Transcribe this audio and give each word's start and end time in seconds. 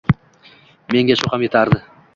Menga 0.95 1.19
shu 1.21 1.33
ham 1.35 1.47
yetardi. 1.49 1.85